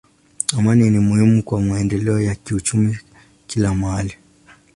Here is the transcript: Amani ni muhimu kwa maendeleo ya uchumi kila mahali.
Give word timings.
Amani 0.57 0.89
ni 0.89 0.99
muhimu 0.99 1.43
kwa 1.43 1.61
maendeleo 1.61 2.21
ya 2.21 2.35
uchumi 2.51 2.97
kila 3.47 3.73
mahali. 3.75 4.17